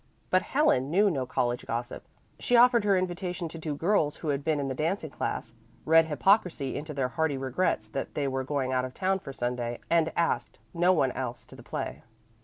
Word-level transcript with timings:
But 0.31 0.41
Helen 0.41 0.89
knew 0.89 1.11
no 1.11 1.27
college 1.27 1.63
gossip. 1.67 2.03
She 2.39 2.55
offered 2.55 2.85
her 2.85 2.97
invitation 2.97 3.47
to 3.49 3.59
two 3.59 3.75
girls 3.75 4.15
who 4.15 4.29
had 4.29 4.43
been 4.43 4.59
in 4.59 4.67
the 4.67 4.73
dancing 4.73 5.11
class, 5.11 5.53
read 5.85 6.07
hypocrisy 6.07 6.75
into 6.75 6.91
their 6.91 7.09
hearty 7.09 7.37
regrets 7.37 7.87
that 7.89 8.15
they 8.15 8.27
were 8.27 8.43
going 8.43 8.71
out 8.73 8.83
of 8.83 8.95
town 8.95 9.19
for 9.19 9.31
Sunday, 9.31 9.77
and 9.91 10.11
asked 10.17 10.57
no 10.73 10.91
one 10.91 11.11
else 11.11 11.45
to 11.45 11.55
the 11.55 11.61
play. 11.61 12.01